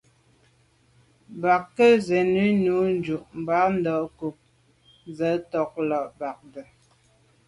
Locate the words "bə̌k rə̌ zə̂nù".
1.41-2.45